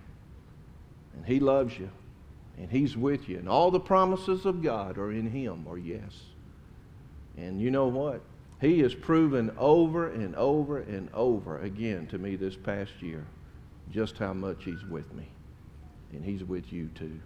and 1.16 1.26
He 1.26 1.40
loves 1.40 1.78
you, 1.78 1.90
and 2.58 2.72
He's 2.72 2.96
with 2.96 3.28
you. 3.28 3.38
And 3.38 3.50
all 3.50 3.70
the 3.70 3.80
promises 3.80 4.46
of 4.46 4.64
God 4.64 4.98
are 4.98 5.12
in 5.12 5.30
Him, 5.30 5.66
or 5.68 5.78
yes. 5.78 6.14
And 7.38 7.60
you 7.60 7.70
know 7.70 7.88
what? 7.88 8.22
He 8.62 8.80
has 8.80 8.96
proven 8.96 9.52
over 9.58 10.10
and 10.10 10.36
over 10.36 10.80
and 10.80 11.10
over 11.14 11.60
again 11.60 12.08
to 12.08 12.18
me 12.18 12.38
this 12.38 12.56
past 12.56 12.94
year 13.02 13.26
just 13.92 14.18
how 14.18 14.34
much 14.34 14.64
He's 14.64 14.84
with 14.86 15.12
me. 15.14 15.28
And 16.14 16.24
He's 16.24 16.44
with 16.44 16.72
you 16.72 16.90
too. 16.96 17.20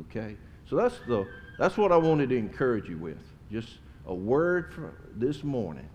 Okay? 0.00 0.36
So 0.68 0.76
that's, 0.76 0.98
the, 1.06 1.26
that's 1.58 1.76
what 1.76 1.92
I 1.92 1.96
wanted 1.96 2.30
to 2.30 2.36
encourage 2.36 2.88
you 2.88 2.98
with. 2.98 3.18
Just 3.50 3.78
a 4.06 4.14
word 4.14 4.72
for 4.74 4.94
this 5.14 5.44
morning 5.44 5.88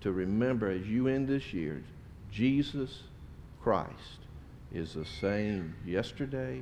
to 0.00 0.12
remember 0.12 0.70
as 0.70 0.86
you 0.86 1.08
end 1.08 1.28
this 1.28 1.52
year 1.52 1.82
Jesus 2.30 3.02
Christ 3.62 4.20
is 4.72 4.94
the 4.94 5.04
same 5.04 5.74
yesterday 5.84 6.60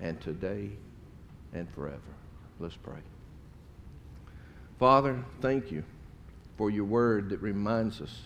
and 0.00 0.20
today 0.20 0.70
and 1.54 1.70
forever. 1.72 2.00
Let's 2.58 2.76
pray. 2.76 2.98
Father, 4.78 5.24
thank 5.40 5.70
you 5.70 5.84
for 6.56 6.70
your 6.70 6.84
word 6.84 7.28
that 7.30 7.40
reminds 7.40 8.00
us. 8.00 8.22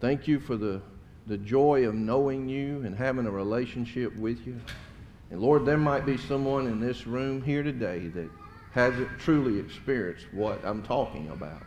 Thank 0.00 0.28
you 0.28 0.38
for 0.38 0.56
the, 0.56 0.80
the 1.26 1.38
joy 1.38 1.86
of 1.86 1.94
knowing 1.94 2.48
you 2.48 2.82
and 2.84 2.96
having 2.96 3.26
a 3.26 3.30
relationship 3.30 4.14
with 4.16 4.46
you. 4.46 4.60
And 5.30 5.40
Lord, 5.40 5.64
there 5.64 5.78
might 5.78 6.06
be 6.06 6.16
someone 6.16 6.66
in 6.66 6.78
this 6.78 7.06
room 7.06 7.42
here 7.42 7.62
today 7.62 8.06
that 8.08 8.30
hasn't 8.72 9.18
truly 9.18 9.58
experienced 9.58 10.26
what 10.32 10.64
I'm 10.64 10.82
talking 10.82 11.28
about. 11.28 11.62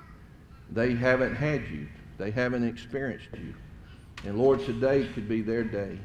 They 0.71 0.95
haven't 0.95 1.35
had 1.35 1.67
you. 1.69 1.87
They 2.17 2.31
haven't 2.31 2.67
experienced 2.67 3.29
you. 3.33 3.53
And 4.23 4.37
Lord, 4.39 4.65
today 4.65 5.07
could 5.13 5.29
be 5.29 5.41
their 5.41 5.63
day 5.63 5.99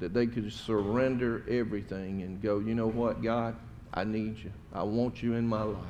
that 0.00 0.12
they 0.12 0.26
could 0.26 0.52
surrender 0.52 1.44
everything 1.48 2.22
and 2.22 2.42
go, 2.42 2.58
you 2.58 2.74
know 2.74 2.88
what, 2.88 3.22
God, 3.22 3.54
I 3.94 4.04
need 4.04 4.38
you. 4.38 4.50
I 4.72 4.82
want 4.82 5.22
you 5.22 5.34
in 5.34 5.46
my 5.46 5.62
life. 5.62 5.84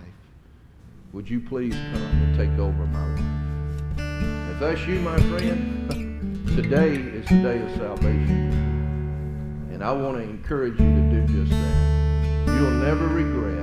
Would 1.12 1.30
you 1.30 1.40
please 1.40 1.74
come 1.74 2.02
and 2.02 2.36
take 2.36 2.58
over 2.58 2.86
my 2.86 3.14
life? 3.14 4.52
If 4.52 4.60
that's 4.60 4.86
you, 4.86 5.00
my 5.00 5.16
friend, 5.16 6.46
today 6.56 6.94
is 6.94 7.26
the 7.28 7.42
day 7.42 7.62
of 7.62 7.70
salvation. 7.76 9.68
And 9.72 9.82
I 9.82 9.92
want 9.92 10.18
to 10.18 10.22
encourage 10.22 10.78
you 10.78 10.86
to 10.86 11.26
do 11.26 11.44
just 11.44 11.52
that. 11.52 12.46
You'll 12.48 12.70
never 12.72 13.06
regret 13.06 13.59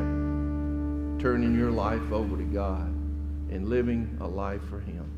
turning 1.20 1.58
your 1.58 1.72
life 1.72 2.12
over 2.12 2.38
to 2.38 2.44
God 2.44 2.88
and 3.50 3.68
living 3.68 4.18
a 4.22 4.28
life 4.28 4.62
for 4.70 4.80
Him. 4.80 5.10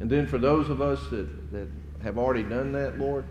And 0.00 0.10
then 0.10 0.26
for 0.26 0.38
those 0.38 0.68
of 0.68 0.80
us 0.80 1.00
that, 1.10 1.52
that 1.52 1.68
have 2.02 2.18
already 2.18 2.42
done 2.42 2.72
that, 2.72 2.98
Lord, 2.98 3.24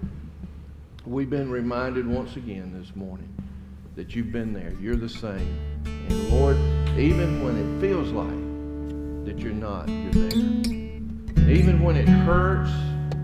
we've 1.05 1.29
been 1.29 1.49
reminded 1.49 2.07
once 2.07 2.35
again 2.35 2.73
this 2.77 2.95
morning 2.95 3.29
that 3.95 4.15
you've 4.15 4.31
been 4.31 4.53
there. 4.53 4.73
You're 4.81 4.95
the 4.95 5.09
same. 5.09 5.59
And 5.85 6.29
Lord, 6.29 6.57
even 6.97 7.43
when 7.43 7.55
it 7.57 7.81
feels 7.81 8.09
like 8.11 9.25
that 9.25 9.39
you're 9.39 9.53
not, 9.53 9.87
you're 9.87 10.11
there. 10.11 10.31
And 10.31 11.49
even 11.49 11.81
when 11.83 11.95
it 11.95 12.07
hurts, 12.07 12.71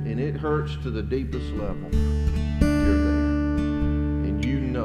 and 0.06 0.20
it 0.20 0.36
hurts 0.36 0.76
to 0.84 0.92
the 0.92 1.02
deepest 1.02 1.52
level, 1.54 1.90
you're 1.94 2.98
there. 2.98 3.28
And 4.28 4.44
you 4.44 4.60
know 4.60 4.84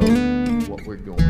what 0.68 0.86
we're 0.86 0.96
going. 0.96 1.25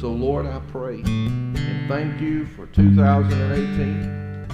So, 0.00 0.12
Lord, 0.12 0.44
I 0.44 0.58
pray 0.70 1.00
and 1.06 1.88
thank 1.88 2.20
you 2.20 2.44
for 2.44 2.66
2018. 2.66 4.46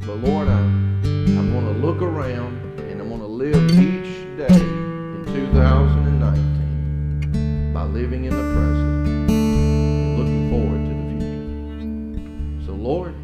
But, 0.00 0.16
Lord, 0.16 0.48
I'm, 0.48 1.00
I'm 1.38 1.52
going 1.52 1.66
to 1.66 1.72
look 1.86 2.02
around 2.02 2.56
and 2.80 3.00
I'm 3.00 3.08
going 3.08 3.20
to 3.20 3.28
live 3.28 3.54
each 3.70 4.26
day 4.36 4.48
in 4.48 5.22
2019 5.24 7.72
by 7.72 7.84
living 7.84 8.24
in 8.24 8.34
the 8.34 8.42
present 8.42 9.30
and 9.30 10.18
looking 10.18 10.50
forward 10.50 10.84
to 10.84 10.90
the 10.98 11.04
future. 11.14 12.66
So, 12.66 12.72
Lord, 12.72 13.14